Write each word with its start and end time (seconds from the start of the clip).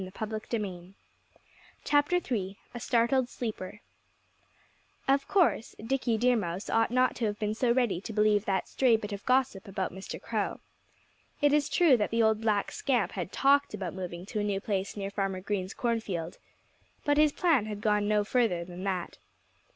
III 0.01 0.95
A 2.73 2.79
STARTLED 2.79 3.29
SLEEPER 3.29 3.81
Of 5.07 5.27
course 5.27 5.75
Dickie 5.77 6.17
Deer 6.17 6.35
Mouse 6.35 6.71
ought 6.71 6.89
not 6.89 7.15
to 7.17 7.25
have 7.25 7.37
been 7.37 7.53
so 7.53 7.71
ready 7.71 8.01
to 8.01 8.11
believe 8.11 8.45
that 8.45 8.67
stray 8.67 8.95
bit 8.97 9.11
of 9.11 9.23
gossip 9.27 9.67
about 9.67 9.93
Mr. 9.93 10.19
Crow. 10.19 10.59
It 11.39 11.53
is 11.53 11.69
true 11.69 11.97
that 11.97 12.09
the 12.09 12.23
old 12.23 12.41
black 12.41 12.71
scamp 12.71 13.11
had 13.11 13.31
talked 13.31 13.75
about 13.75 13.93
moving 13.93 14.25
to 14.25 14.39
a 14.39 14.43
new 14.43 14.59
place 14.59 14.97
nearer 14.97 15.11
Farmer 15.11 15.39
Green's 15.39 15.75
cornfield. 15.75 16.39
But 17.05 17.17
his 17.19 17.31
plan 17.31 17.67
had 17.67 17.81
gone 17.81 18.07
no 18.07 18.23
further 18.23 18.65
than 18.65 18.83
that. 18.85 19.19